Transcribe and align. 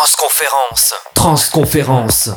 Transconférence. 0.00 0.94
Transconférence. 1.12 2.30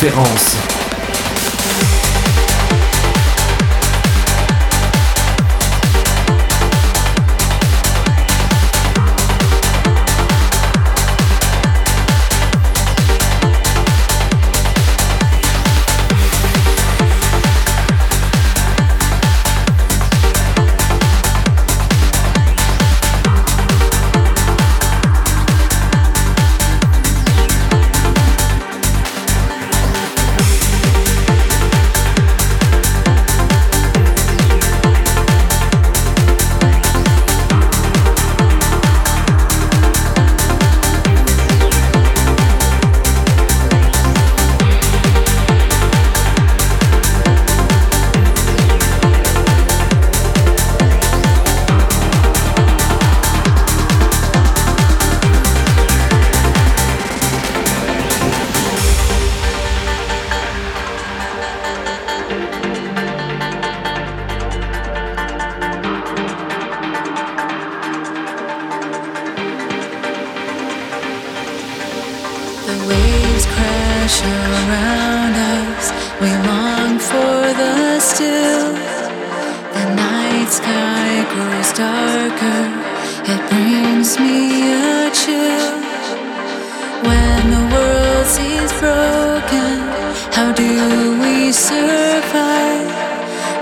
différence. 0.00 0.79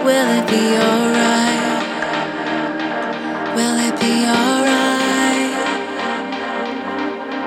Will 0.08 0.30
it 0.38 0.46
be 0.48 0.64
alright? 0.88 1.82
Will 3.54 3.76
it 3.88 3.94
be 4.00 4.14
alright? 4.24 5.52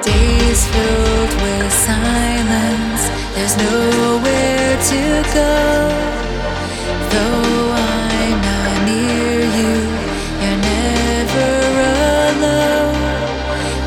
Days 0.06 0.62
filled 0.68 1.34
with 1.42 1.74
silence, 1.74 3.04
there's 3.34 3.58
nowhere 3.58 4.78
to 4.92 5.02
go. 5.34 5.54
Though 7.10 7.74
I'm 7.74 8.38
not 8.50 8.76
near 8.86 9.40
you, 9.58 9.74
you're 10.42 10.62
never 10.70 11.50
alone. 12.30 13.02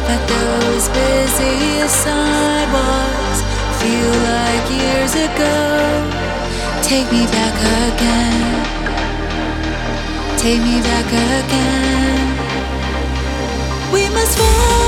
But 0.09 0.21
those 0.35 0.89
busy 0.89 1.87
sidewalks 1.87 3.39
feel 3.79 4.15
like 4.33 4.67
years 4.83 5.15
ago. 5.15 5.55
Take 6.83 7.13
me 7.13 7.25
back 7.27 7.44
take 10.45 10.61
me 10.61 10.79
back 10.83 11.07
again. 11.07 12.37
We 13.91 14.11
must 14.11 14.37
fall. 14.37 14.84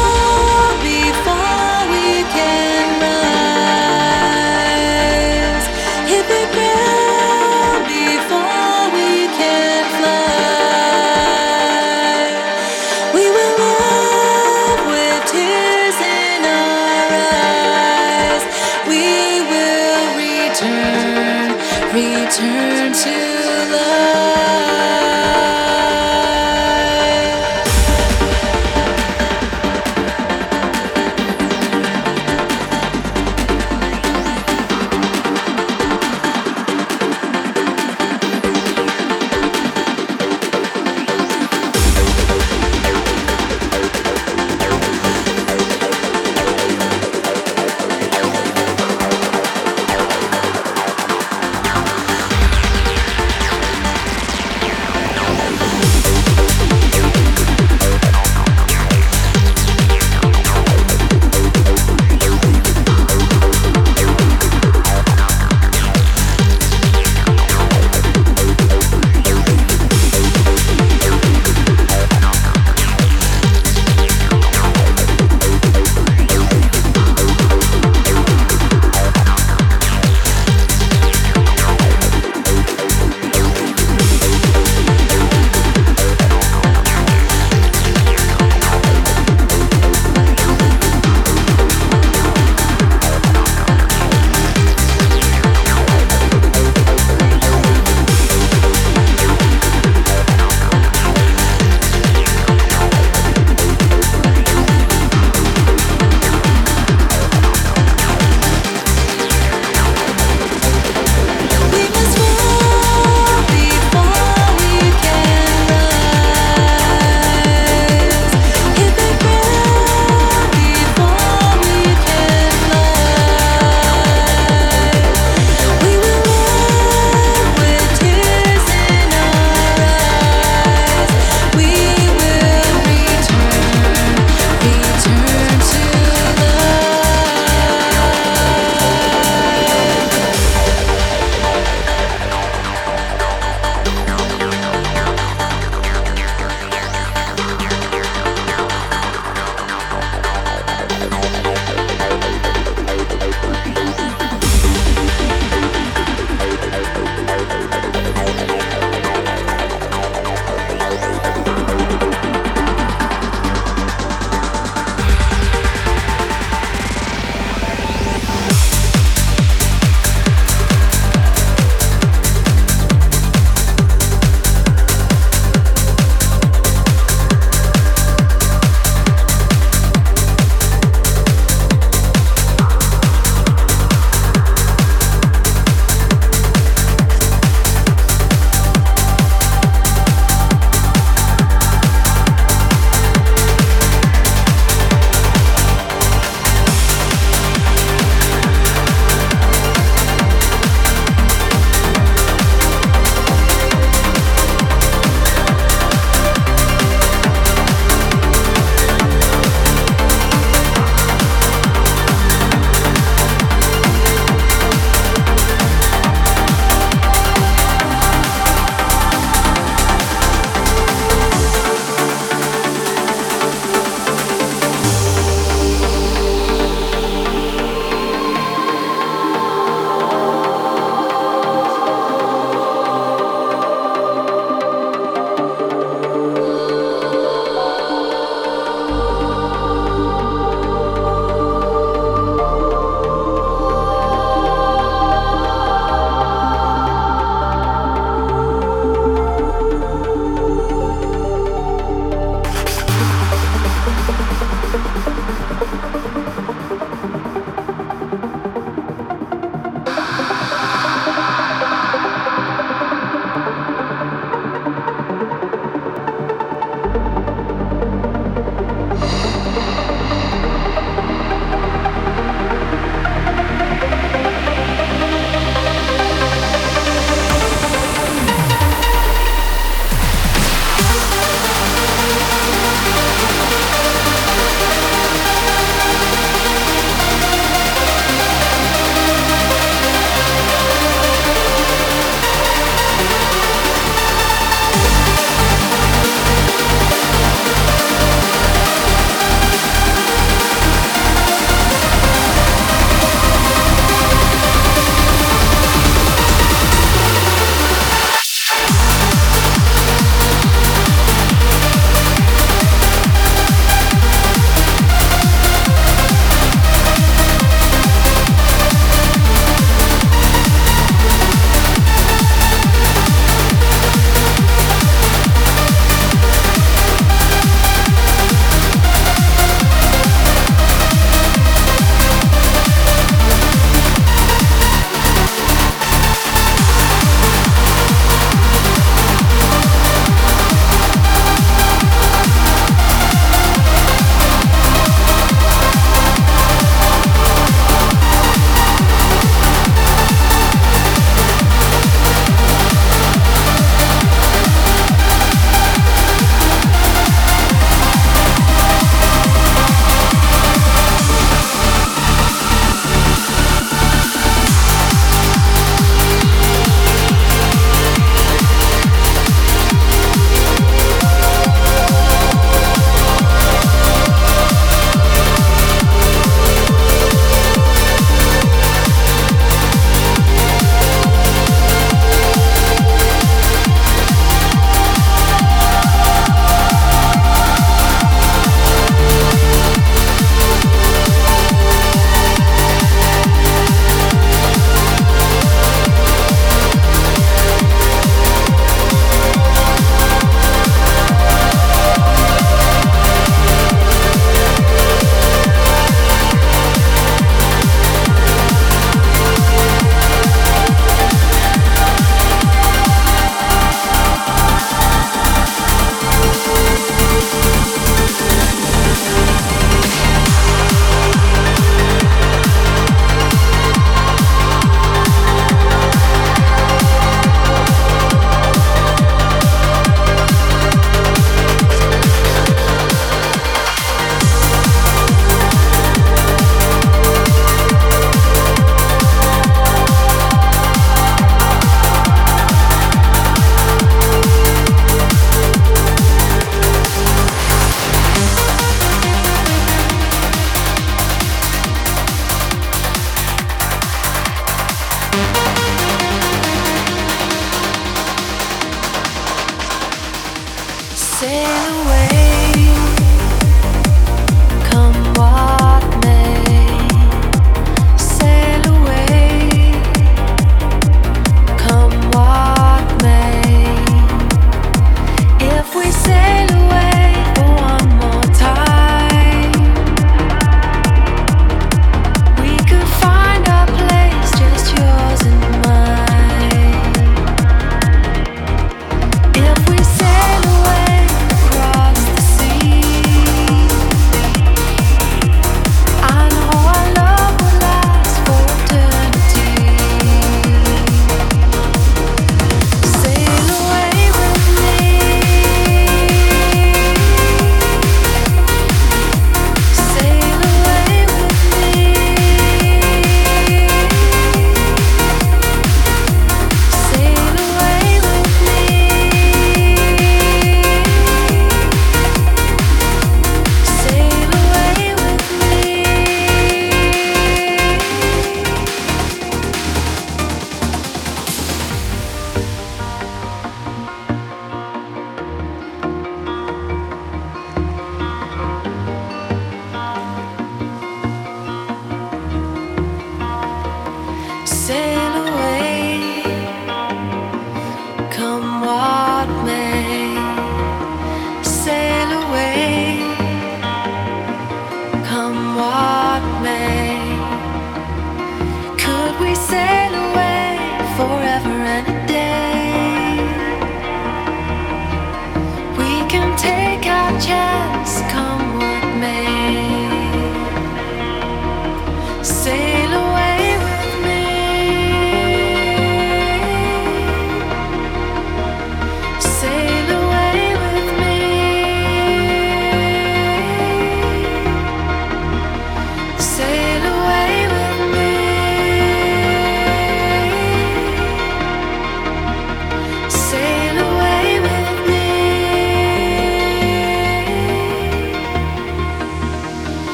say 544.66 544.95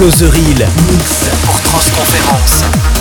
Close 0.00 0.20
the 0.20 0.30
Reel. 0.32 0.66
Mix 0.90 1.28
pour 1.44 1.60
Transconférence. 1.60 2.99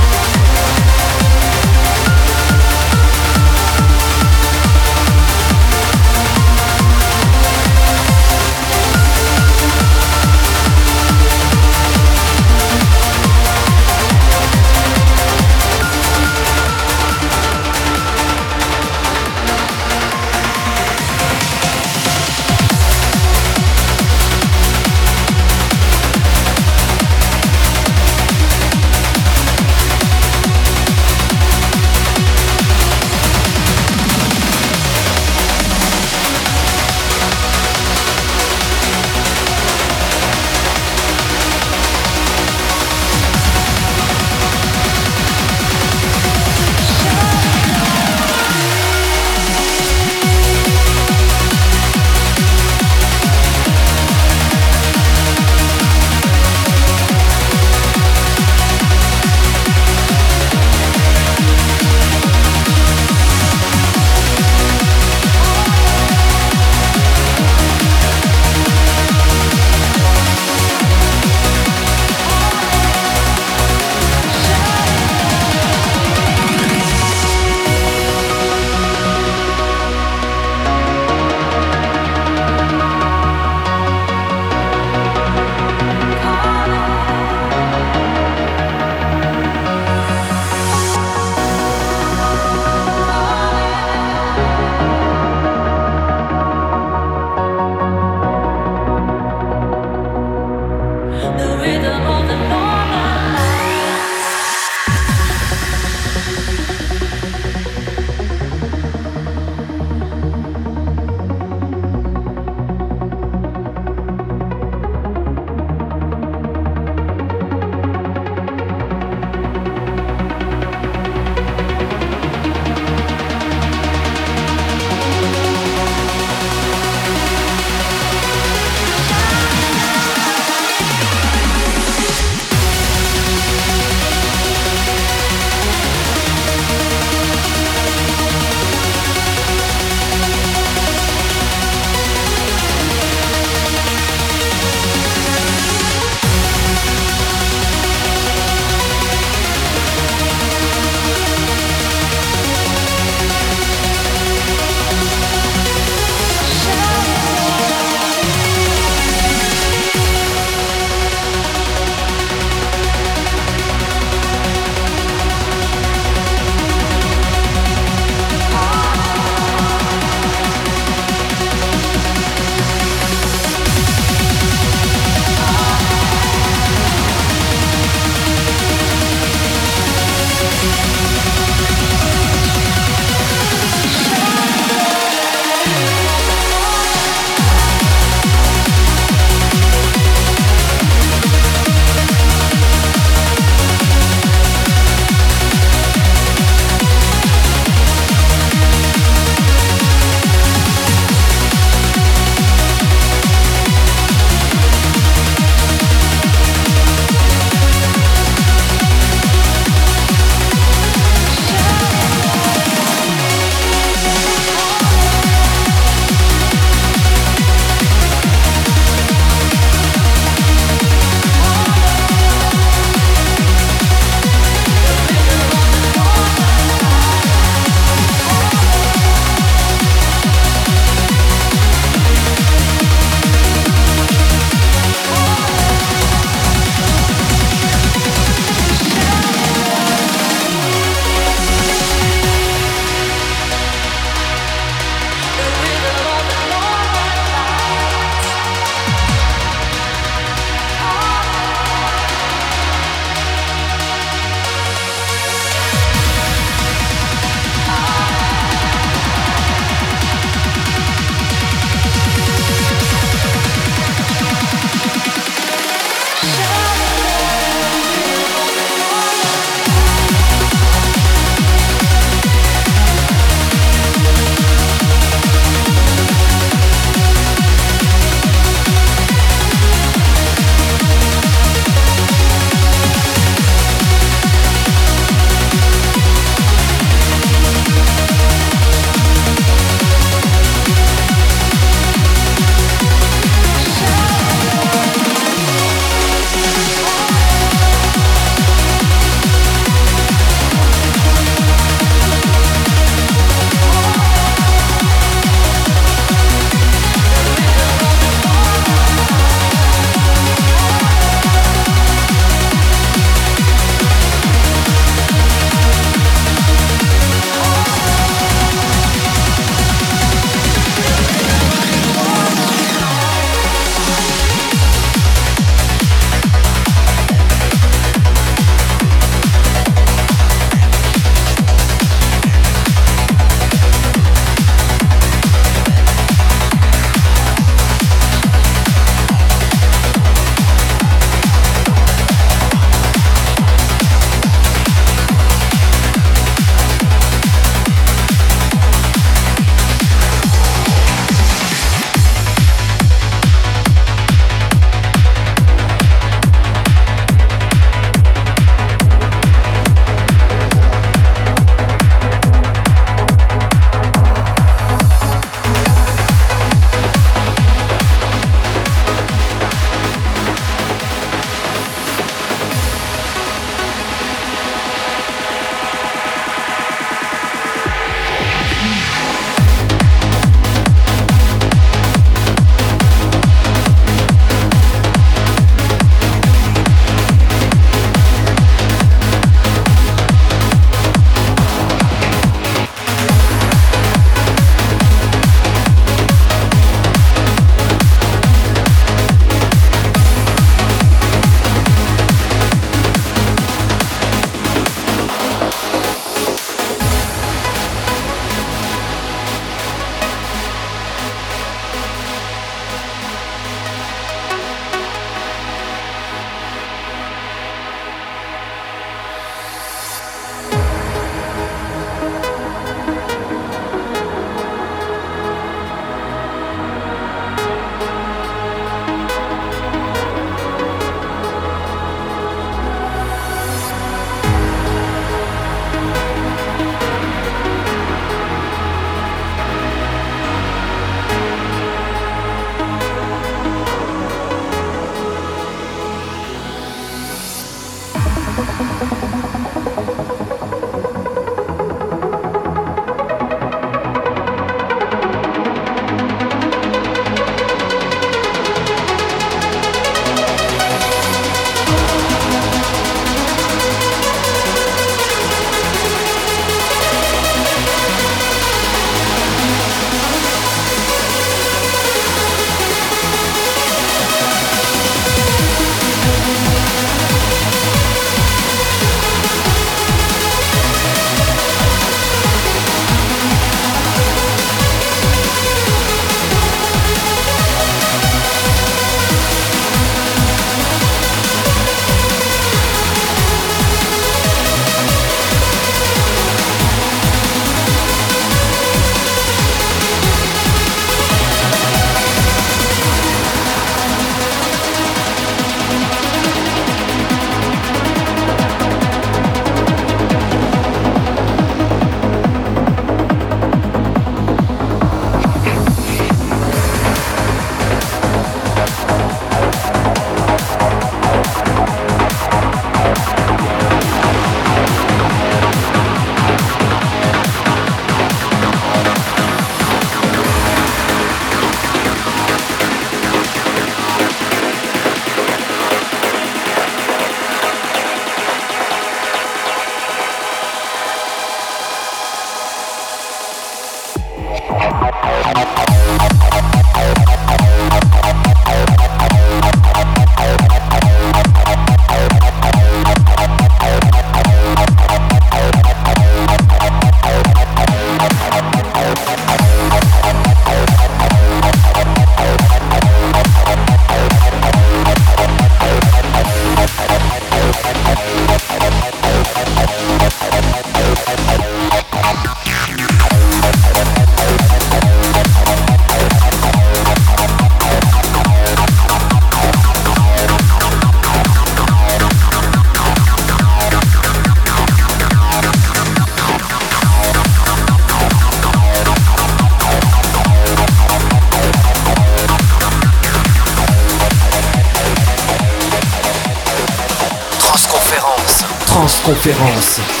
conférence. 599.13 600.00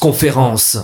conférence. 0.00 0.78